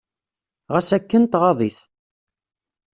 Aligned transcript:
Ɣas 0.73 0.89
akken, 0.97 1.23
tɣaḍ-it. 1.25 1.77